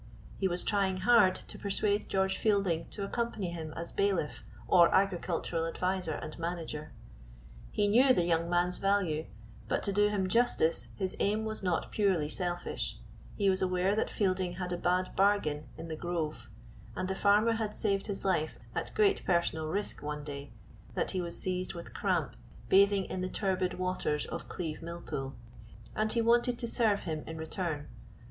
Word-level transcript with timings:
He 0.39 0.47
was 0.47 0.63
trying 0.63 0.97
hard 0.97 1.35
to 1.35 1.59
persuade 1.59 2.09
George 2.09 2.35
Fielding 2.35 2.87
to 2.89 3.03
accompany 3.03 3.51
him 3.51 3.71
as 3.75 3.91
bailiff 3.91 4.43
or 4.67 4.89
agricultural 4.91 5.67
adviser 5.67 6.13
and 6.13 6.39
manager. 6.39 6.91
He 7.69 7.87
knew 7.87 8.11
the 8.11 8.23
young 8.25 8.49
man's 8.49 8.79
value, 8.79 9.27
but 9.67 9.83
to 9.83 9.93
do 9.93 10.09
him 10.09 10.27
justice 10.27 10.87
his 10.95 11.15
aim 11.19 11.45
was 11.45 11.61
not 11.61 11.91
purely 11.91 12.29
selfish; 12.29 12.97
he 13.35 13.47
was 13.47 13.61
aware 13.61 13.95
that 13.95 14.09
Fielding 14.09 14.53
had 14.53 14.73
a 14.73 14.77
bad 14.79 15.15
bargain 15.15 15.65
in 15.77 15.87
"The 15.87 15.95
Grove," 15.95 16.49
and 16.95 17.07
the 17.07 17.13
farmer 17.13 17.53
had 17.53 17.75
saved 17.75 18.07
his 18.07 18.25
life 18.25 18.57
at 18.73 18.95
great 18.95 19.23
personal 19.23 19.67
risk 19.67 20.01
one 20.01 20.23
day 20.23 20.51
that 20.95 21.11
he 21.11 21.21
was 21.21 21.37
seized 21.39 21.75
with 21.75 21.93
cramp 21.93 22.35
bathing 22.69 23.05
in 23.05 23.21
the 23.21 23.29
turbid 23.29 23.75
waters 23.75 24.25
of 24.25 24.49
Cleve 24.49 24.81
millpool, 24.81 25.33
and 25.95 26.11
he 26.11 26.23
wanted 26.23 26.57
to 26.57 26.67
serve 26.67 27.03
him 27.03 27.23
in 27.27 27.37
return. 27.37 27.87